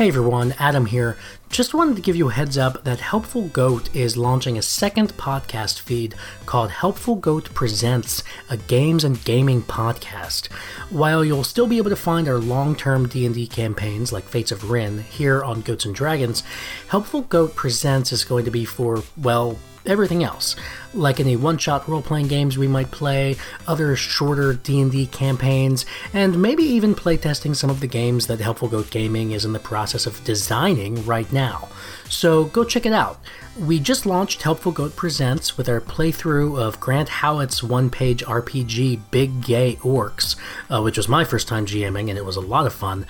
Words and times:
Hey 0.00 0.08
everyone, 0.08 0.54
Adam 0.58 0.86
here. 0.86 1.18
Just 1.50 1.74
wanted 1.74 1.94
to 1.96 2.00
give 2.00 2.16
you 2.16 2.30
a 2.30 2.32
heads 2.32 2.56
up 2.56 2.84
that 2.84 3.00
Helpful 3.00 3.48
Goat 3.48 3.94
is 3.94 4.16
launching 4.16 4.56
a 4.56 4.62
second 4.62 5.12
podcast 5.18 5.80
feed 5.80 6.14
called 6.46 6.70
Helpful 6.70 7.16
Goat 7.16 7.52
Presents, 7.52 8.22
a 8.48 8.56
games 8.56 9.04
and 9.04 9.22
gaming 9.26 9.60
podcast. 9.60 10.50
While 10.88 11.22
you'll 11.22 11.44
still 11.44 11.66
be 11.66 11.76
able 11.76 11.90
to 11.90 11.96
find 11.96 12.28
our 12.28 12.38
long-term 12.38 13.08
D&D 13.08 13.48
campaigns 13.48 14.10
like 14.10 14.24
Fates 14.24 14.50
of 14.50 14.70
Rin 14.70 15.02
here 15.02 15.44
on 15.44 15.60
Goats 15.60 15.84
and 15.84 15.94
Dragons, 15.94 16.44
Helpful 16.88 17.20
Goat 17.20 17.54
Presents 17.54 18.10
is 18.10 18.24
going 18.24 18.46
to 18.46 18.50
be 18.50 18.64
for, 18.64 19.02
well, 19.18 19.58
everything 19.86 20.22
else. 20.24 20.56
Like 20.94 21.20
any 21.20 21.36
one-shot 21.36 21.88
role-playing 21.88 22.28
games 22.28 22.58
we 22.58 22.68
might 22.68 22.90
play 22.90 23.36
other 23.66 23.96
shorter 23.96 24.54
d&d 24.54 25.06
campaigns 25.06 25.86
and 26.12 26.40
maybe 26.40 26.62
even 26.62 26.94
playtesting 26.94 27.54
some 27.54 27.70
of 27.70 27.80
the 27.80 27.86
games 27.86 28.26
that 28.26 28.40
helpful 28.40 28.68
goat 28.68 28.90
gaming 28.90 29.32
is 29.32 29.44
in 29.44 29.52
the 29.52 29.58
process 29.58 30.06
of 30.06 30.22
designing 30.24 31.04
right 31.06 31.32
now. 31.32 31.68
So 32.08 32.44
go 32.46 32.64
check 32.64 32.86
it 32.86 32.92
out 32.92 33.20
we 33.60 33.78
just 33.78 34.06
launched 34.06 34.42
Helpful 34.42 34.72
Goat 34.72 34.96
Presents 34.96 35.58
with 35.58 35.68
our 35.68 35.82
playthrough 35.82 36.58
of 36.58 36.80
Grant 36.80 37.10
Howitt's 37.10 37.62
one 37.62 37.90
page 37.90 38.24
RPG 38.24 39.00
Big 39.10 39.44
Gay 39.44 39.76
Orcs, 39.82 40.36
uh, 40.70 40.80
which 40.80 40.96
was 40.96 41.08
my 41.08 41.24
first 41.24 41.46
time 41.46 41.66
GMing 41.66 42.08
and 42.08 42.16
it 42.16 42.24
was 42.24 42.36
a 42.36 42.40
lot 42.40 42.66
of 42.66 42.72
fun. 42.72 43.06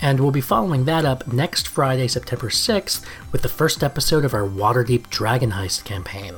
And 0.00 0.20
we'll 0.20 0.30
be 0.30 0.42
following 0.42 0.84
that 0.84 1.06
up 1.06 1.32
next 1.32 1.66
Friday, 1.66 2.06
September 2.06 2.50
6th, 2.50 3.02
with 3.32 3.40
the 3.40 3.48
first 3.48 3.82
episode 3.82 4.26
of 4.26 4.34
our 4.34 4.46
Waterdeep 4.46 5.08
Dragon 5.08 5.52
Heist 5.52 5.84
campaign. 5.84 6.34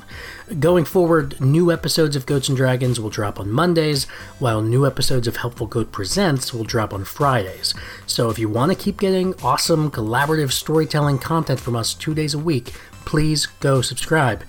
Going 0.61 0.85
forward, 0.85 1.41
new 1.41 1.73
episodes 1.73 2.15
of 2.15 2.25
Goats 2.25 2.49
and 2.49 2.57
Dragons 2.57 3.01
will 3.01 3.11
drop 3.11 3.41
on 3.41 3.51
Mondays, 3.51 4.05
while 4.39 4.63
new 4.63 4.87
episodes 4.87 5.27
of 5.27 5.39
Helpful 5.39 5.67
Goat 5.67 5.91
Presents 5.91 6.55
will 6.55 6.63
drop 6.63 6.95
on 6.95 7.05
Fridays. 7.05 7.75
So 8.07 8.31
if 8.31 8.39
you 8.39 8.49
want 8.49 8.71
to 8.71 8.79
keep 8.79 9.01
getting 9.01 9.35
awesome 9.43 9.91
collaborative 9.91 10.53
storytelling 10.53 11.19
content 11.19 11.59
from 11.59 11.75
us 11.75 11.95
two 11.95 12.15
days 12.15 12.33
a 12.33 12.39
week, 12.39 12.73
please 13.07 13.47
go 13.61 13.81
subscribe. 13.81 14.45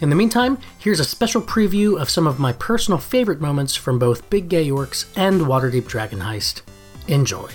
In 0.00 0.10
the 0.10 0.16
meantime, 0.16 0.58
here's 0.78 1.00
a 1.00 1.04
special 1.04 1.40
preview 1.40 2.00
of 2.00 2.10
some 2.10 2.26
of 2.26 2.40
my 2.40 2.52
personal 2.52 2.98
favorite 2.98 3.40
moments 3.40 3.76
from 3.76 3.98
both 3.98 4.28
Big 4.30 4.48
Gay 4.48 4.68
Orcs 4.68 5.06
and 5.16 5.42
Waterdeep 5.42 5.86
Dragon 5.86 6.20
Heist. 6.20 6.62
Enjoy. 7.06 7.50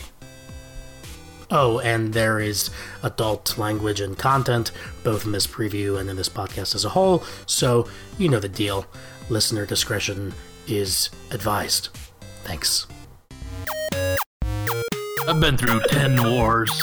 Oh, 1.50 1.80
and 1.80 2.14
there 2.14 2.40
is 2.40 2.70
adult 3.04 3.58
language 3.58 4.02
and 4.02 4.18
content, 4.18 4.72
both 5.04 5.26
in 5.26 5.32
this 5.32 5.46
preview 5.46 6.00
and 6.00 6.10
in 6.10 6.16
this 6.16 6.30
podcast 6.30 6.74
as 6.74 6.84
a 6.84 6.90
whole, 6.90 7.24
so 7.46 7.88
you 8.18 8.28
know 8.28 8.40
the 8.40 8.50
deal. 8.50 8.86
Listener 9.30 9.66
discretion 9.66 10.34
is 10.68 11.10
advised. 11.32 11.90
Thanks. 12.44 12.88
I've 15.28 15.40
been 15.40 15.56
through 15.56 15.80
10 15.88 16.32
wars, 16.32 16.82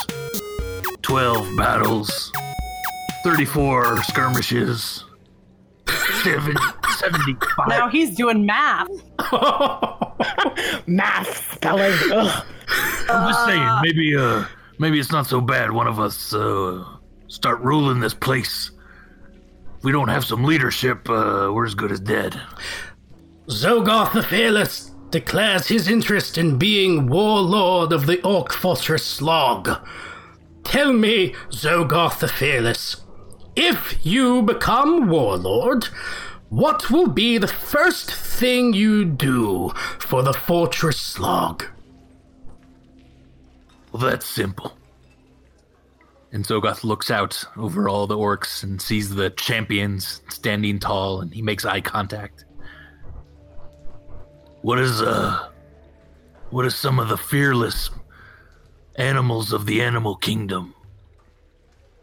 12 1.02 1.56
battles, 1.56 2.32
34 3.22 4.02
skirmishes, 4.04 5.04
seven, 6.22 6.56
75. 6.96 7.68
Now 7.68 7.88
he's 7.88 8.14
doing 8.14 8.46
math. 8.46 8.88
Math 10.86 11.52
spelling. 11.54 11.92
Ugh. 12.12 12.46
I'm 13.08 13.28
just 13.28 13.44
saying, 13.46 13.80
maybe 13.82 14.16
uh, 14.16 14.44
maybe 14.78 15.00
it's 15.00 15.12
not 15.12 15.26
so 15.26 15.40
bad. 15.40 15.72
One 15.72 15.86
of 15.86 15.98
us 15.98 16.34
uh, 16.34 16.84
start 17.28 17.60
ruling 17.60 18.00
this 18.00 18.14
place. 18.14 18.70
If 19.78 19.84
we 19.84 19.92
don't 19.92 20.08
have 20.08 20.24
some 20.24 20.44
leadership, 20.44 21.08
uh, 21.08 21.50
we're 21.52 21.66
as 21.66 21.74
good 21.74 21.90
as 21.92 22.00
dead. 22.00 22.40
Zogoth 23.46 24.12
the 24.12 24.22
Fearless 24.22 24.90
declares 25.10 25.66
his 25.68 25.88
interest 25.88 26.38
in 26.38 26.58
being 26.58 27.08
warlord 27.08 27.92
of 27.92 28.06
the 28.06 28.22
Orc 28.22 28.52
Fortress 28.52 29.04
Slog. 29.04 29.68
Tell 30.62 30.92
me, 30.92 31.34
Zogoth 31.50 32.20
the 32.20 32.28
Fearless, 32.28 32.96
if 33.56 34.04
you 34.04 34.42
become 34.42 35.08
warlord, 35.08 35.88
what 36.48 36.90
will 36.90 37.08
be 37.08 37.38
the 37.38 37.48
first 37.48 38.10
thing 38.10 38.72
you 38.72 39.04
do 39.04 39.70
for 39.98 40.22
the 40.22 40.32
Fortress 40.32 41.00
Slog? 41.00 41.64
Well, 43.92 44.02
that's 44.02 44.26
simple. 44.26 44.76
And 46.32 46.44
Zogoth 46.44 46.84
looks 46.84 47.10
out 47.10 47.44
over 47.56 47.88
all 47.88 48.06
the 48.06 48.16
orcs 48.16 48.62
and 48.62 48.80
sees 48.80 49.10
the 49.10 49.30
champions 49.30 50.22
standing 50.28 50.78
tall, 50.78 51.20
and 51.20 51.34
he 51.34 51.42
makes 51.42 51.64
eye 51.64 51.80
contact. 51.80 52.44
What 54.62 54.78
is 54.78 55.02
uh, 55.02 55.48
what 56.50 56.66
is 56.66 56.74
some 56.74 56.98
of 56.98 57.08
the 57.08 57.16
fearless 57.16 57.90
animals 58.96 59.52
of 59.52 59.66
the 59.66 59.82
animal 59.82 60.16
kingdom? 60.16 60.74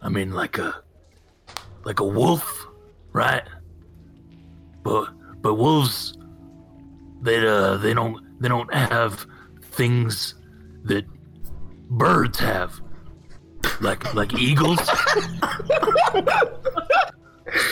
I 0.01 0.09
mean, 0.09 0.31
like 0.33 0.57
a, 0.57 0.81
like 1.85 1.99
a 1.99 2.07
wolf, 2.07 2.67
right? 3.13 3.43
But 4.83 5.09
but 5.41 5.55
wolves, 5.55 6.17
they 7.21 7.45
uh, 7.45 7.77
they 7.77 7.93
don't 7.93 8.41
they 8.41 8.47
don't 8.47 8.73
have 8.73 9.25
things 9.71 10.35
that 10.83 11.05
birds 11.89 12.39
have 12.39 12.79
like 13.81 14.13
like 14.13 14.33
eagles 14.33 14.79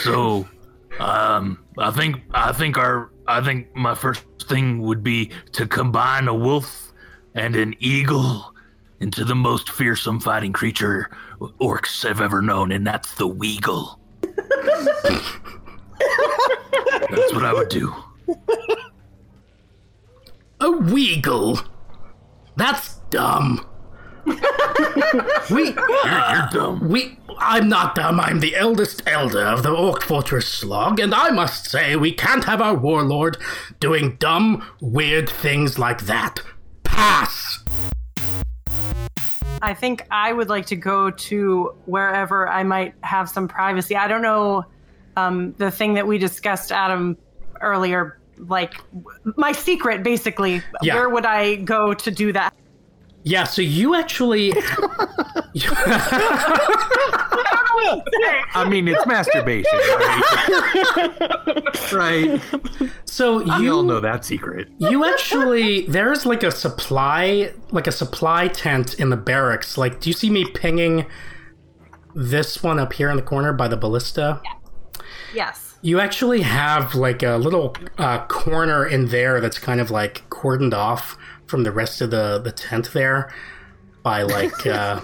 so 0.04 0.48
um 1.00 1.64
i 1.78 1.92
think 1.92 2.22
i 2.34 2.52
think 2.52 2.78
our 2.78 3.12
i 3.28 3.42
think 3.42 3.74
my 3.76 3.94
first 3.94 4.24
thing 4.48 4.80
would 4.80 5.04
be 5.04 5.32
to 5.52 5.68
combine 5.68 6.28
a 6.28 6.34
wolf 6.34 6.94
and 7.34 7.56
an 7.56 7.76
eagle 7.80 8.55
into 9.00 9.24
the 9.26 9.36
most 9.36 9.70
fearsome 9.70 10.20
fighting 10.20 10.54
creature 10.54 11.10
orcs 11.62 12.08
have 12.08 12.22
ever 12.22 12.42
known 12.42 12.72
and 12.72 12.86
that's 12.86 13.16
the 13.16 13.28
weagle 13.28 14.00
that's 17.10 17.34
what 17.34 17.46
i 17.46 17.54
would 17.54 17.70
do 17.70 17.94
A 20.62 20.68
Weagle? 20.68 21.64
That's 22.56 22.96
dumb. 23.10 23.66
we 24.26 24.34
you're, 24.34 26.32
you're 26.32 26.50
dumb 26.52 26.90
We. 26.90 27.20
I'm 27.38 27.68
not 27.68 27.96
dumb. 27.96 28.20
I'm 28.20 28.40
the 28.40 28.56
eldest 28.56 29.04
elder 29.06 29.44
of 29.44 29.62
the 29.62 29.72
Orc 29.72 30.02
Fortress 30.02 30.48
Slog, 30.48 31.00
and 31.02 31.14
I 31.14 31.32
must 31.32 31.70
say 31.70 31.98
we 31.98 32.14
can't 32.14 32.46
have 32.46 32.62
our 32.62 32.74
warlord 32.74 33.38
doing 33.82 34.16
dumb, 34.16 34.66
weird 34.80 35.30
things 35.30 35.78
like 35.78 36.06
that. 36.06 36.42
Pass! 36.84 37.65
I 39.66 39.74
think 39.74 40.06
I 40.12 40.32
would 40.32 40.48
like 40.48 40.68
to 40.68 40.76
go 40.76 41.10
to 41.10 41.76
wherever 41.86 42.48
I 42.48 42.64
might 42.64 42.94
have 43.02 43.30
some 43.30 43.48
privacy. 43.48 43.96
I 43.96 44.08
don't 44.08 44.22
know 44.22 44.66
um, 45.18 45.54
the 45.58 45.72
thing 45.72 45.96
that 45.96 46.06
we 46.06 46.18
discussed, 46.18 46.72
Adam, 46.72 47.18
earlier. 47.62 48.20
Like 48.38 48.76
my 49.38 49.54
secret, 49.54 50.04
basically. 50.04 50.62
Yeah. 50.82 50.96
Where 50.96 51.10
would 51.10 51.26
I 51.26 51.56
go 51.56 51.94
to 51.94 52.12
do 52.12 52.34
that? 52.34 52.54
Yeah, 53.26 53.44
so 53.44 53.62
you 53.64 53.96
actually. 53.96 54.54
I 58.54 58.68
mean, 58.70 58.88
it's 58.88 59.06
masturbation, 59.06 59.72
right? 59.74 61.92
right. 61.92 62.42
so 63.06 63.40
You 63.60 63.76
all 63.76 63.84
know 63.84 64.00
that 64.00 64.24
secret. 64.26 64.70
you 64.78 65.06
actually 65.06 65.86
there's 65.88 66.26
like 66.26 66.44
a 66.44 66.52
supply 66.52 67.52
like 67.72 67.88
a 67.88 67.92
supply 67.92 68.48
tent 68.48 69.00
in 69.00 69.10
the 69.10 69.18
barracks. 69.18 69.78
Like, 69.78 70.00
do 70.00 70.10
you 70.10 70.14
see 70.14 70.30
me 70.30 70.46
pinging 70.46 71.06
this 72.14 72.62
one 72.62 72.80
up 72.80 72.94
here 72.94 73.10
in 73.10 73.16
the 73.16 73.22
corner 73.24 73.54
by 73.54 73.68
the 73.68 73.78
ballista? 73.78 74.42
Yes. 75.34 75.76
You 75.82 76.00
actually 76.00 76.42
have 76.42 76.96
like 76.96 77.24
a 77.24 77.38
little 77.38 77.76
uh, 77.98 78.26
corner 78.28 78.86
in 78.86 79.08
there 79.08 79.42
that's 79.42 79.60
kind 79.60 79.80
of 79.82 79.92
like 79.92 80.24
cordoned 80.30 80.74
off 80.74 81.18
from 81.48 81.64
the 81.64 81.72
rest 81.72 82.02
of 82.02 82.12
the, 82.12 82.40
the 82.40 82.52
tent 82.52 82.92
there 82.94 83.34
by 84.04 84.24
like 84.24 84.66
uh, 84.68 85.02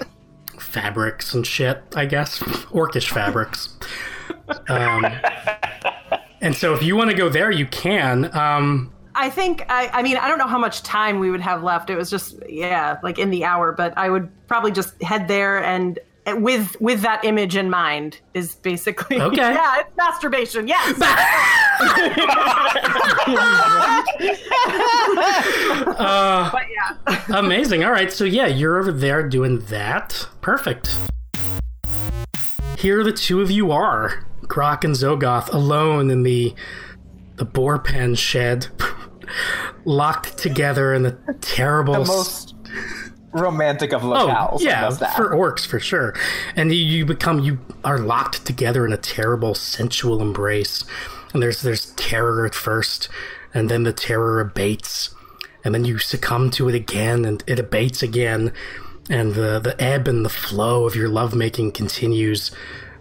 fabrics 0.60 1.34
and 1.34 1.46
shit, 1.46 1.82
I 1.96 2.06
guess. 2.06 2.40
Orcish 2.40 3.10
fabrics. 3.10 3.78
Um, 4.70 5.06
and 6.42 6.56
so 6.56 6.74
if 6.74 6.84
you 6.84 6.96
want 6.96 7.10
to 7.10 7.16
go 7.16 7.30
there, 7.30 7.52
you 7.52 7.66
can. 7.68 8.36
Um, 8.36 8.92
I 9.14 9.30
think 9.30 9.66
I, 9.70 9.90
I 9.90 10.04
mean 10.04 10.18
I 10.18 10.28
don't 10.28 10.38
know 10.38 10.48
how 10.48 10.58
much 10.58 10.84
time 10.84 11.20
we 11.20 11.30
would 11.32 11.42
have 11.42 11.64
left. 11.64 11.90
It 11.90 11.96
was 11.96 12.10
just 12.10 12.38
yeah, 12.48 12.98
like 13.04 13.20
in 13.20 13.30
the 13.30 13.44
hour, 13.44 13.72
but 13.72 13.94
I 13.98 14.10
would 14.10 14.30
probably 14.48 14.72
just 14.72 15.02
head 15.02 15.28
there 15.28 15.64
and 15.64 16.00
with 16.28 16.80
with 16.80 17.02
that 17.02 17.26
image 17.26 17.56
in 17.56 17.70
mind 17.70 18.20
is 18.34 18.56
basically 18.56 19.20
Okay. 19.22 19.38
yeah, 19.38 19.80
it's 19.80 19.98
masturbation. 19.98 20.68
Yes. 20.68 20.98
yeah. 21.00 21.44
Amazing. 27.34 27.84
All 27.84 27.92
right. 27.92 28.12
So, 28.12 28.24
yeah, 28.24 28.48
you're 28.48 28.78
over 28.78 28.92
there 28.92 29.28
doing 29.28 29.60
that. 29.66 30.28
Perfect. 30.42 30.98
Here 32.78 33.04
the 33.04 33.12
two 33.12 33.42
of 33.42 33.52
you 33.52 33.72
are, 33.72 34.26
Grok 34.44 34.84
and 34.84 34.96
Zogoth, 34.96 35.54
alone 35.54 36.10
in 36.10 36.24
the 36.24 36.54
the 37.36 37.46
boar 37.46 37.80
pen 37.80 38.16
shed, 38.16 38.68
locked 39.86 40.38
together 40.38 40.94
in 40.94 41.04
the 41.04 41.12
terrible. 41.42 41.94
The 41.94 42.00
most 42.00 42.56
romantic 43.34 43.94
of 43.94 44.02
locales. 44.02 44.54
Oh, 44.54 44.58
yeah, 44.60 44.90
that. 44.90 45.16
for 45.16 45.30
orcs 45.30 45.66
for 45.66 45.80
sure. 45.80 46.14
And 46.56 46.74
you, 46.74 46.84
you 46.84 47.06
become 47.06 47.40
you 47.40 47.60
are 47.84 48.00
locked 48.00 48.46
together 48.46 48.86
in 48.86 48.94
a 48.94 48.98
terrible 48.98 49.54
sensual 49.56 50.22
embrace. 50.22 50.84
And 51.34 51.42
there's 51.42 51.62
there's 51.62 51.92
terror 51.92 52.46
at 52.46 52.56
first, 52.56 53.10
and 53.54 53.70
then 53.70 53.84
the 53.84 53.94
terror 53.94 54.40
abates, 54.40 55.14
and 55.64 55.74
then 55.74 55.86
you 55.86 55.98
succumb 56.00 56.50
to 56.52 56.68
it 56.70 56.76
again, 56.76 57.26
and 57.26 57.44
it 57.48 57.60
abates 57.60 58.02
again, 58.04 58.52
and 59.10 59.34
the 59.36 59.60
the 59.60 59.76
ebb 59.82 60.08
and 60.08 60.24
the 60.26 60.30
flow 60.30 60.86
of 60.86 60.96
your 60.96 61.10
lovemaking 61.10 61.72
continues 61.72 62.52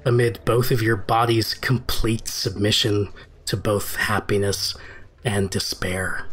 amid 0.04 0.40
both 0.44 0.70
of 0.70 0.80
your 0.82 0.96
bodies' 0.96 1.54
complete 1.54 2.26
submission 2.28 3.08
to 3.46 3.56
both 3.56 3.96
happiness 3.96 4.74
and 5.24 5.50
despair. 5.50 6.24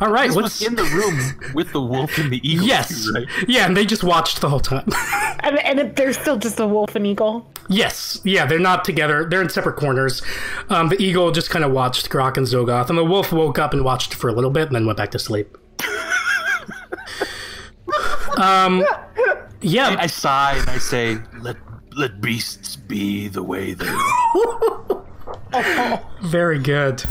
All 0.00 0.10
right, 0.10 0.26
This 0.26 0.36
what's 0.36 0.60
in 0.62 0.74
the 0.74 0.82
room 0.84 1.52
with 1.54 1.72
the 1.72 1.80
wolf 1.80 2.18
and 2.18 2.30
the 2.30 2.40
eagle. 2.46 2.66
yes, 2.66 3.04
too, 3.06 3.12
right? 3.14 3.26
yeah, 3.48 3.64
and 3.64 3.76
they 3.76 3.86
just 3.86 4.02
watched 4.04 4.40
the 4.40 4.50
whole 4.50 4.60
time. 4.60 4.84
And, 5.44 5.58
and 5.58 5.78
if 5.78 5.94
there's 5.94 6.18
still 6.18 6.38
just 6.38 6.58
a 6.58 6.66
wolf 6.66 6.96
and 6.96 7.06
eagle. 7.06 7.46
yes, 7.68 8.18
yeah, 8.24 8.46
they're 8.46 8.58
not 8.58 8.82
together; 8.84 9.26
they're 9.28 9.42
in 9.42 9.50
separate 9.50 9.76
corners. 9.76 10.22
Um, 10.70 10.88
the 10.88 11.00
eagle 11.00 11.30
just 11.32 11.50
kind 11.50 11.64
of 11.64 11.72
watched 11.72 12.08
Grok 12.08 12.38
and 12.38 12.46
Zogoth, 12.46 12.88
and 12.88 12.96
the 12.96 13.04
wolf 13.04 13.30
woke 13.30 13.58
up 13.58 13.74
and 13.74 13.84
watched 13.84 14.14
for 14.14 14.28
a 14.28 14.32
little 14.32 14.50
bit, 14.50 14.68
and 14.68 14.74
then 14.74 14.86
went 14.86 14.96
back 14.96 15.10
to 15.10 15.18
sleep. 15.18 15.58
um, 18.38 18.84
yeah, 19.60 19.96
I 19.98 20.06
sigh 20.06 20.56
and 20.56 20.70
I 20.70 20.78
say, 20.78 21.18
"Let 21.40 21.58
let 21.94 22.22
beasts 22.22 22.76
be 22.76 23.28
the 23.28 23.42
way 23.42 23.74
they." 23.74 23.86
are." 23.86 25.04
very 26.22 26.58
good. 26.58 27.04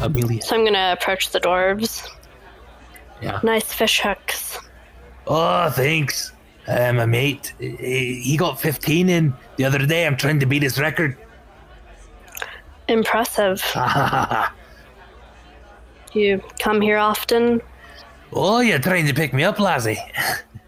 Amelia. 0.00 0.40
So 0.40 0.54
I'm 0.54 0.64
gonna 0.64 0.94
approach 0.96 1.30
the 1.30 1.40
dwarves. 1.40 2.08
Yeah. 3.20 3.40
Nice 3.42 3.72
fish 3.72 4.00
hooks. 4.00 4.60
Oh, 5.26 5.70
thanks. 5.70 6.33
Uh, 6.66 6.92
my 6.92 7.06
mate, 7.06 7.52
he 7.58 8.36
got 8.38 8.60
15 8.60 9.08
in 9.08 9.34
the 9.56 9.64
other 9.64 9.84
day. 9.84 10.06
I'm 10.06 10.16
trying 10.16 10.40
to 10.40 10.46
beat 10.46 10.62
his 10.62 10.80
record. 10.80 11.16
Impressive. 12.88 13.62
You 16.14 16.40
come 16.60 16.80
here 16.80 16.96
often? 16.98 17.60
oh, 18.32 18.60
you're 18.60 18.78
trying 18.78 19.06
to 19.06 19.14
pick 19.14 19.32
me 19.32 19.42
up, 19.44 19.58
lassie. 19.58 19.98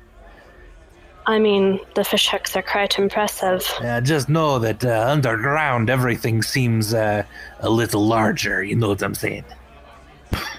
I 1.28 1.38
mean, 1.38 1.80
the 1.94 2.04
fish 2.04 2.28
hooks 2.28 2.54
are 2.56 2.62
quite 2.62 2.98
impressive. 2.98 3.64
Uh, 3.80 4.00
just 4.00 4.28
know 4.28 4.60
that 4.60 4.84
uh, 4.84 5.06
underground 5.08 5.90
everything 5.90 6.42
seems 6.42 6.94
uh, 6.94 7.24
a 7.60 7.70
little 7.70 8.06
larger. 8.06 8.62
You 8.62 8.76
know 8.76 8.88
what 8.88 9.02
I'm 9.02 9.14
saying? 9.14 9.44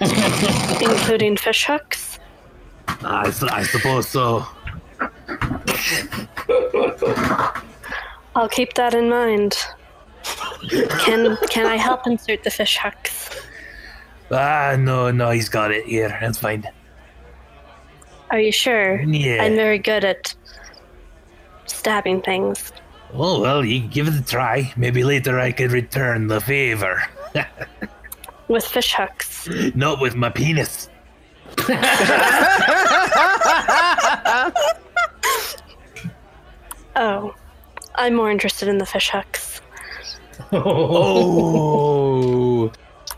Including 0.00 1.38
fish 1.38 1.64
hooks? 1.64 2.18
I 3.02 3.30
suppose 3.64 4.08
so. 4.08 4.46
I'll 8.34 8.48
keep 8.48 8.74
that 8.74 8.94
in 8.94 9.08
mind. 9.08 9.56
Can 11.00 11.36
can 11.48 11.66
I 11.66 11.76
help 11.76 12.06
insert 12.06 12.44
the 12.44 12.50
fish 12.50 12.78
hooks? 12.78 13.30
Ah, 14.30 14.76
no, 14.78 15.10
no, 15.10 15.30
he's 15.30 15.48
got 15.48 15.70
it 15.70 15.86
here. 15.86 16.16
That's 16.20 16.38
fine. 16.38 16.64
Are 18.30 18.38
you 18.40 18.52
sure? 18.52 19.00
Yeah. 19.00 19.42
I'm 19.42 19.54
very 19.54 19.78
good 19.78 20.04
at 20.04 20.34
stabbing 21.66 22.20
things. 22.22 22.72
Oh, 23.14 23.40
well, 23.40 23.64
you 23.64 23.80
can 23.80 23.88
give 23.88 24.08
it 24.08 24.14
a 24.14 24.22
try. 24.22 24.70
Maybe 24.76 25.02
later 25.02 25.38
I 25.38 25.50
could 25.52 25.72
return 25.72 26.26
the 26.26 26.40
favor. 26.42 27.02
With 28.48 28.64
fish 28.64 28.92
hooks. 28.94 29.48
Not 29.74 30.00
with 30.00 30.14
my 30.14 30.30
penis. 30.30 30.88
Oh. 36.98 37.34
I'm 37.94 38.14
more 38.14 38.30
interested 38.30 38.68
in 38.68 38.78
the 38.78 38.86
fish 38.86 39.10
hooks. 39.10 39.60
Oh. 40.52 41.92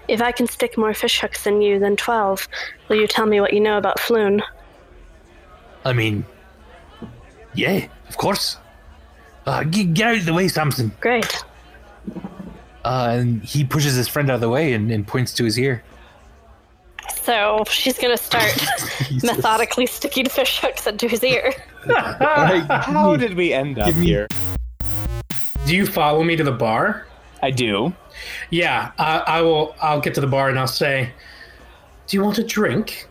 If 0.09 0.21
I 0.23 0.33
can 0.33 0.47
stick 0.47 0.77
more 0.77 0.93
fish 0.95 1.21
hooks 1.21 1.45
than 1.45 1.63
you, 1.63 1.79
then 1.79 1.97
12. 1.97 2.49
Will 2.89 2.97
you 2.97 3.07
tell 3.07 3.27
me 3.27 3.41
what 3.41 3.53
you 3.53 3.61
know 3.61 3.79
about 3.79 3.99
Floon? 3.99 4.43
I 5.85 5.93
mean, 5.93 6.25
yeah, 7.55 7.87
of 8.09 8.17
course. 8.17 8.59
Uh, 9.47 9.65
g- 9.65 9.85
get 9.85 10.07
out 10.09 10.17
of 10.19 10.27
the 10.27 10.35
way, 10.35 10.49
Samson. 10.49 10.93
Great. 11.01 11.43
Uh, 12.85 13.17
and 13.19 13.43
he 13.43 13.65
pushes 13.65 13.95
his 13.95 14.09
friend 14.09 14.31
out 14.31 14.35
of 14.37 14.41
the 14.41 14.49
way 14.49 14.73
and, 14.73 14.91
and 14.91 15.07
points 15.07 15.33
to 15.35 15.45
his 15.45 15.59
ear. 15.59 15.83
So 17.11 17.65
she's 17.69 17.99
gonna 17.99 18.17
start 18.17 18.53
methodically 19.23 19.87
sticking 19.87 20.29
fish 20.29 20.61
hooks 20.61 20.87
into 20.87 21.09
his 21.09 21.23
ear. 21.23 21.53
How 21.87 23.17
did 23.17 23.35
we 23.35 23.53
end 23.53 23.79
up 23.79 23.95
here? 23.95 24.29
Do 25.67 25.77
you 25.77 25.87
follow 25.87 26.23
me 26.23 26.37
to 26.37 26.45
the 26.45 26.53
bar? 26.53 27.07
I 27.43 27.51
do. 27.51 27.93
Yeah, 28.51 28.93
I, 28.99 29.19
I 29.19 29.43
will. 29.43 29.75
I'll 29.81 30.01
get 30.01 30.15
to 30.15 30.21
the 30.21 30.27
bar 30.27 30.49
and 30.49 30.59
I'll 30.59 30.67
say, 30.67 31.11
"Do 32.07 32.17
you 32.17 32.23
want 32.23 32.39
a 32.39 32.45
drink?" 32.45 33.09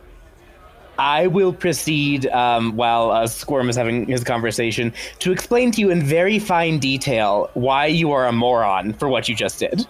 I 1.00 1.28
will 1.28 1.54
proceed 1.54 2.26
um, 2.28 2.76
while 2.76 3.10
uh, 3.10 3.26
Squirm 3.26 3.70
is 3.70 3.78
having 3.78 4.06
his 4.06 4.22
conversation 4.22 4.94
to 5.20 5.32
explain 5.32 5.72
to 5.72 5.80
you 5.80 5.90
in 5.90 6.04
very 6.04 6.40
fine 6.40 6.78
detail 6.78 7.50
why 7.54 7.86
you 7.86 8.12
are 8.12 8.28
a 8.28 8.34
moron 8.34 8.92
for 8.94 9.08
what 9.08 9.30
you 9.30 9.36
just 9.36 9.60
did. 9.60 9.88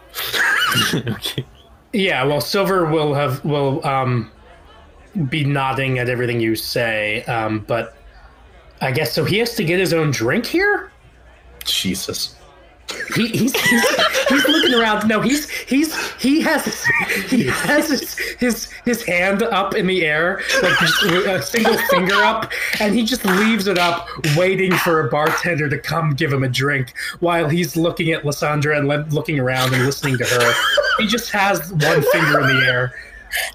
okay. 0.93 1.43
Yeah, 1.93 2.23
well, 2.23 2.41
Silver 2.41 2.85
will 2.85 3.13
have 3.13 3.43
will 3.43 3.85
um 3.85 4.31
be 5.29 5.43
nodding 5.43 5.99
at 5.99 6.07
everything 6.09 6.39
you 6.39 6.55
say, 6.55 7.23
um, 7.23 7.59
but 7.67 7.97
I 8.81 8.91
guess 8.91 9.13
so. 9.13 9.25
He 9.25 9.39
has 9.39 9.55
to 9.55 9.63
get 9.63 9.79
his 9.79 9.93
own 9.93 10.11
drink 10.11 10.45
here. 10.45 10.91
Jesus. 11.65 12.35
He, 13.15 13.27
he's, 13.27 13.55
he's 13.55 14.27
he's 14.29 14.47
looking 14.47 14.73
around. 14.73 15.07
No, 15.07 15.21
he's 15.21 15.47
he's 15.49 15.95
he 16.15 16.41
has 16.41 16.83
he 17.27 17.45
has 17.45 17.87
his 17.87 18.17
his, 18.39 18.71
his 18.83 19.03
hand 19.03 19.43
up 19.43 19.75
in 19.75 19.85
the 19.85 20.05
air, 20.05 20.41
like 20.63 20.81
a 20.81 21.41
single 21.41 21.77
finger 21.89 22.15
up, 22.15 22.51
and 22.79 22.95
he 22.95 23.03
just 23.03 23.23
leaves 23.25 23.67
it 23.67 23.77
up, 23.77 24.07
waiting 24.35 24.73
for 24.77 25.05
a 25.05 25.09
bartender 25.09 25.69
to 25.69 25.77
come 25.77 26.15
give 26.15 26.33
him 26.33 26.43
a 26.43 26.49
drink. 26.49 26.93
While 27.19 27.47
he's 27.47 27.75
looking 27.77 28.11
at 28.11 28.25
Lysandra 28.25 28.77
and 28.77 28.87
le- 28.87 29.05
looking 29.11 29.39
around 29.39 29.73
and 29.75 29.85
listening 29.85 30.17
to 30.17 30.25
her, 30.25 30.53
he 30.99 31.07
just 31.07 31.31
has 31.31 31.71
one 31.71 32.01
finger 32.11 32.41
in 32.41 32.47
the 32.47 32.65
air. 32.65 32.93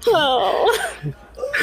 Oh. 0.07 0.77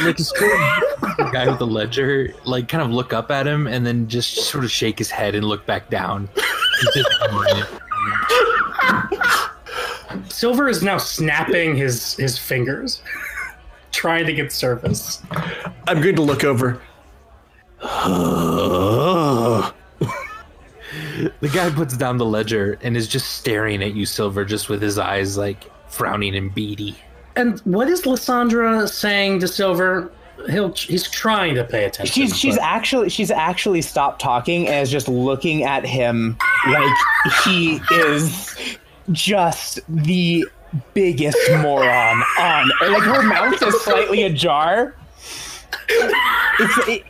Like 0.02 0.18
is 0.20 0.30
the 0.30 1.30
guy 1.32 1.48
with 1.48 1.58
the 1.58 1.66
ledger, 1.66 2.32
like 2.44 2.68
kind 2.68 2.82
of 2.82 2.90
look 2.90 3.12
up 3.12 3.30
at 3.30 3.46
him 3.46 3.66
and 3.66 3.84
then 3.86 4.08
just 4.08 4.34
sort 4.46 4.64
of 4.64 4.70
shake 4.70 4.98
his 4.98 5.10
head 5.10 5.34
and 5.34 5.44
look 5.46 5.66
back 5.66 5.90
down. 5.90 6.28
He's 6.80 6.94
just 6.94 7.10
ignoring 7.22 7.56
it. 7.58 7.68
Silver 10.30 10.68
is 10.68 10.82
now 10.82 10.98
snapping 10.98 11.76
his 11.76 12.14
his 12.16 12.38
fingers, 12.38 13.02
trying 13.90 14.26
to 14.26 14.32
get 14.32 14.52
service. 14.52 15.22
I'm 15.86 16.00
going 16.00 16.16
to 16.16 16.22
look 16.22 16.44
over. 16.44 16.80
The 21.40 21.48
guy 21.48 21.70
puts 21.70 21.96
down 21.96 22.18
the 22.18 22.26
ledger 22.26 22.78
and 22.82 22.96
is 22.96 23.08
just 23.08 23.34
staring 23.34 23.82
at 23.82 23.94
you, 23.94 24.06
Silver, 24.06 24.44
just 24.44 24.68
with 24.68 24.82
his 24.82 24.98
eyes 24.98 25.36
like 25.36 25.70
frowning 25.92 26.34
and 26.34 26.54
beady. 26.54 26.96
And 27.36 27.60
what 27.60 27.88
is 27.88 28.04
Lysandra 28.06 28.88
saying 28.88 29.40
to 29.40 29.48
Silver? 29.48 30.10
He'll 30.50 30.72
he's 30.72 31.08
trying 31.08 31.54
to 31.54 31.64
pay 31.64 31.84
attention. 31.84 32.12
She's 32.12 32.36
she's 32.36 32.56
but- 32.56 32.64
actually 32.64 33.08
she's 33.10 33.30
actually 33.30 33.82
stopped 33.82 34.20
talking 34.20 34.66
and 34.66 34.82
is 34.82 34.90
just 34.90 35.06
looking 35.06 35.62
at 35.62 35.84
him 35.86 36.36
like 36.68 36.92
he 37.44 37.80
is 37.92 38.78
just 39.12 39.80
the 39.88 40.44
biggest 40.94 41.38
moron 41.58 42.22
on 42.38 42.70
like 42.80 43.02
her 43.02 43.22
mouth 43.22 43.62
is 43.62 43.80
slightly 43.82 44.24
ajar. 44.24 44.96
It's, 46.58 47.04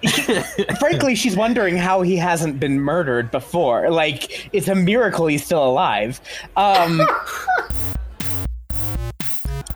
it, 0.58 0.78
frankly, 0.78 1.14
she's 1.14 1.36
wondering 1.36 1.76
how 1.76 2.02
he 2.02 2.16
hasn't 2.16 2.60
been 2.60 2.80
murdered 2.80 3.30
before. 3.30 3.90
Like, 3.90 4.48
it's 4.54 4.68
a 4.68 4.74
miracle 4.74 5.26
he's 5.26 5.44
still 5.44 5.64
alive. 5.64 6.20
Um, 6.56 7.02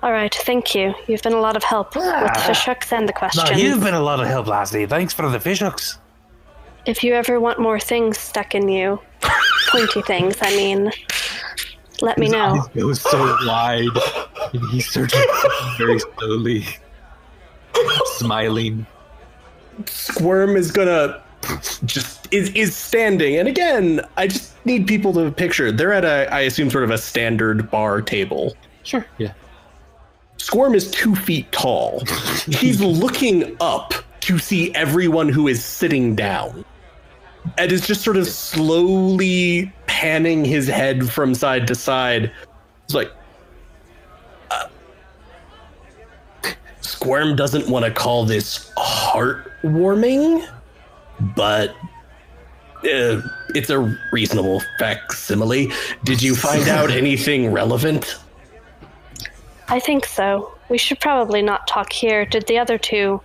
All 0.06 0.12
right, 0.12 0.32
thank 0.32 0.72
you. 0.72 0.94
You've 1.08 1.22
been 1.22 1.32
a 1.32 1.40
lot 1.40 1.56
of 1.56 1.64
help 1.64 1.96
with 1.96 2.04
ah. 2.06 2.30
the 2.32 2.40
fish 2.42 2.64
hooks 2.64 2.92
and 2.92 3.08
the 3.08 3.12
questions. 3.12 3.42
No, 3.42 3.48
questions. 3.48 3.68
you've 3.68 3.82
been 3.82 3.94
a 3.94 4.00
lot 4.00 4.20
of 4.20 4.28
help, 4.28 4.46
lassie. 4.46 4.86
Thanks 4.86 5.12
for 5.12 5.28
the 5.28 5.40
fish 5.40 5.58
hooks. 5.58 5.98
If 6.86 7.02
you 7.02 7.12
ever 7.14 7.40
want 7.40 7.58
more 7.58 7.80
things 7.80 8.16
stuck 8.16 8.54
in 8.54 8.68
you, 8.68 9.00
pointy 9.70 10.02
things, 10.02 10.36
I 10.40 10.54
mean, 10.54 10.92
let 12.02 12.18
me 12.18 12.28
know. 12.28 12.64
It 12.76 12.84
was 12.84 13.00
so 13.00 13.36
wide, 13.46 13.88
and 14.52 14.70
he 14.70 14.78
started 14.78 15.26
very 15.76 15.98
slowly, 15.98 16.64
smiling. 18.18 18.86
Squirm 19.86 20.54
is 20.56 20.70
gonna 20.70 21.20
just 21.84 22.32
is 22.32 22.50
is 22.50 22.76
standing. 22.76 23.38
And 23.38 23.48
again, 23.48 24.02
I 24.16 24.28
just 24.28 24.54
need 24.64 24.86
people 24.86 25.12
to 25.14 25.32
picture. 25.32 25.72
They're 25.72 25.92
at 25.92 26.04
a, 26.04 26.32
I 26.32 26.42
assume, 26.42 26.70
sort 26.70 26.84
of 26.84 26.92
a 26.92 26.98
standard 26.98 27.68
bar 27.72 28.02
table. 28.02 28.56
Sure. 28.84 29.04
Yeah. 29.18 29.32
Squirm 30.38 30.74
is 30.74 30.90
two 30.90 31.14
feet 31.14 31.50
tall. 31.52 32.02
He's 32.46 32.80
looking 32.80 33.56
up 33.60 33.94
to 34.20 34.38
see 34.38 34.74
everyone 34.74 35.28
who 35.28 35.48
is 35.48 35.64
sitting 35.64 36.14
down. 36.14 36.64
And 37.58 37.70
is 37.70 37.86
just 37.86 38.02
sort 38.02 38.16
of 38.16 38.26
slowly 38.26 39.72
panning 39.86 40.44
his 40.44 40.66
head 40.66 41.08
from 41.08 41.34
side 41.34 41.66
to 41.68 41.76
side. 41.76 42.32
It's 42.84 42.94
like, 42.94 43.12
uh, 44.50 44.68
Squirm 46.80 47.36
doesn't 47.36 47.68
want 47.68 47.84
to 47.84 47.90
call 47.92 48.24
this 48.24 48.72
heartwarming, 48.76 50.44
but 51.36 51.70
uh, 52.84 53.22
it's 53.54 53.70
a 53.70 53.96
reasonable 54.12 54.60
facsimile. 54.78 55.70
Did 56.04 56.20
you 56.20 56.34
find 56.34 56.68
out 56.68 56.90
anything 57.02 57.52
relevant? 57.52 58.18
I 59.68 59.80
think 59.80 60.06
so. 60.06 60.52
We 60.68 60.78
should 60.78 61.00
probably 61.00 61.42
not 61.42 61.66
talk 61.66 61.92
here. 61.92 62.24
Did 62.24 62.46
the 62.46 62.58
other 62.58 62.78
two. 62.78 63.20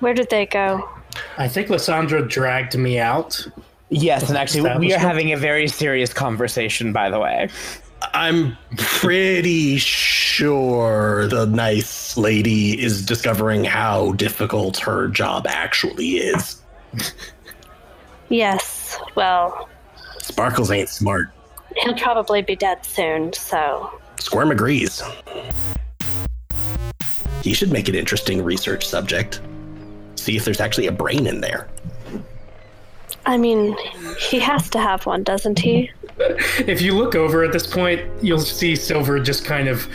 Where 0.00 0.14
did 0.14 0.30
they 0.30 0.46
go? 0.46 0.88
I 1.36 1.48
think 1.48 1.68
Lysandra 1.68 2.26
dragged 2.26 2.76
me 2.76 2.98
out. 2.98 3.46
Yes, 3.90 4.28
and 4.28 4.38
actually, 4.38 4.78
we 4.78 4.92
are 4.94 4.98
having 4.98 5.32
a 5.32 5.36
very 5.36 5.66
serious 5.66 6.12
conversation, 6.12 6.92
by 6.92 7.10
the 7.10 7.18
way. 7.18 7.48
I'm 8.14 8.56
pretty 8.76 9.76
sure 9.78 11.26
the 11.26 11.46
nice 11.46 12.16
lady 12.16 12.80
is 12.80 13.04
discovering 13.04 13.64
how 13.64 14.12
difficult 14.12 14.78
her 14.78 15.08
job 15.08 15.46
actually 15.46 16.12
is. 16.18 16.62
Yes, 18.28 18.96
well, 19.16 19.68
Sparkles 20.20 20.70
ain't 20.70 20.88
smart. 20.88 21.30
he'll 21.76 21.96
probably 21.96 22.42
be 22.42 22.56
dead 22.56 22.84
soon, 22.86 23.32
so. 23.32 23.90
Squirm 24.20 24.50
agrees. 24.50 25.02
He 27.42 27.54
should 27.54 27.72
make 27.72 27.88
an 27.88 27.94
interesting 27.94 28.44
research 28.44 28.86
subject. 28.86 29.40
See 30.16 30.36
if 30.36 30.44
there's 30.44 30.60
actually 30.60 30.86
a 30.86 30.92
brain 30.92 31.26
in 31.26 31.40
there. 31.40 31.68
I 33.26 33.36
mean, 33.36 33.76
he 34.18 34.38
has 34.40 34.68
to 34.70 34.78
have 34.78 35.06
one, 35.06 35.22
doesn't 35.22 35.58
he? 35.58 35.90
If 36.66 36.82
you 36.82 36.94
look 36.94 37.14
over 37.14 37.44
at 37.44 37.52
this 37.52 37.66
point, 37.66 38.02
you'll 38.22 38.40
see 38.40 38.76
Silver 38.76 39.18
just 39.18 39.42
kind 39.42 39.68
of 39.68 39.88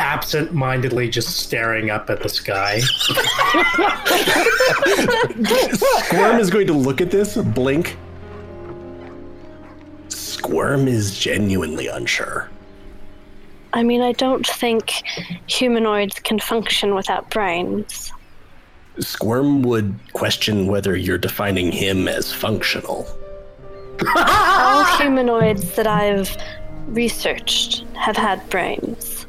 absent 0.00 0.52
mindedly 0.52 1.08
just 1.08 1.36
staring 1.36 1.88
up 1.88 2.10
at 2.10 2.20
the 2.20 2.28
sky. 2.28 2.80
Squirm 6.06 6.40
is 6.40 6.50
going 6.50 6.66
to 6.66 6.72
look 6.72 7.00
at 7.00 7.12
this, 7.12 7.36
blink. 7.36 7.96
Squirm 10.08 10.88
is 10.88 11.16
genuinely 11.16 11.86
unsure. 11.86 12.50
I 13.76 13.82
mean, 13.82 14.00
I 14.00 14.12
don't 14.12 14.46
think 14.46 14.90
humanoids 15.48 16.18
can 16.18 16.38
function 16.38 16.94
without 16.94 17.28
brains. 17.28 18.10
Squirm 18.98 19.60
would 19.64 19.94
question 20.14 20.66
whether 20.66 20.96
you're 20.96 21.18
defining 21.18 21.70
him 21.70 22.08
as 22.08 22.32
functional. 22.32 23.06
All 24.16 24.84
humanoids 24.96 25.74
that 25.74 25.86
I've 25.86 26.34
researched 26.86 27.84
have 27.92 28.16
had 28.16 28.48
brains. 28.48 29.26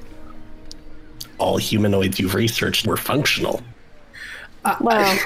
All 1.39 1.57
humanoids 1.57 2.17
you've 2.17 2.33
researched 2.33 2.87
were 2.87 2.95
functional. 2.95 3.61
Uh, 4.63 4.77
well, 4.79 5.19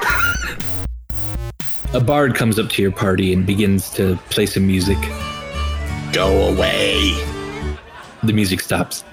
A 1.94 2.00
bard 2.00 2.34
comes 2.34 2.58
up 2.58 2.70
to 2.70 2.82
your 2.82 2.92
party 2.92 3.34
and 3.34 3.46
begins 3.46 3.92
to 3.92 4.16
play 4.32 4.48
some 4.48 4.66
music. 4.66 4.98
Go 6.12 6.50
away. 6.52 7.12
The 8.24 8.34
music 8.34 8.62
stops. 8.62 9.04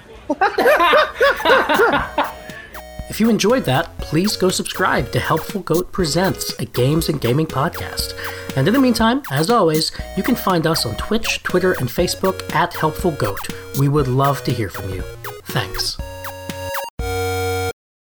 If 3.09 3.19
you 3.19 3.29
enjoyed 3.29 3.65
that, 3.65 3.97
please 3.97 4.37
go 4.37 4.49
subscribe 4.49 5.11
to 5.11 5.19
Helpful 5.19 5.61
Goat 5.61 5.91
Presents, 5.91 6.53
a 6.59 6.65
games 6.65 7.09
and 7.09 7.19
gaming 7.19 7.47
podcast. 7.47 8.13
And 8.55 8.67
in 8.67 8.73
the 8.73 8.79
meantime, 8.79 9.23
as 9.31 9.49
always, 9.49 9.91
you 10.15 10.23
can 10.23 10.35
find 10.35 10.67
us 10.67 10.85
on 10.85 10.95
Twitch, 10.95 11.41
Twitter, 11.43 11.73
and 11.73 11.89
Facebook 11.89 12.53
at 12.53 12.73
Helpful 12.73 13.11
Goat. 13.11 13.47
We 13.79 13.87
would 13.87 14.07
love 14.07 14.43
to 14.43 14.53
hear 14.53 14.69
from 14.69 14.93
you. 14.93 15.01
Thanks. 15.45 15.97